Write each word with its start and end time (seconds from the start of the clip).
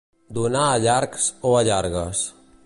Donar 0.37 0.63
allargs 0.69 1.27
o 1.51 1.53
allargues. 1.61 2.25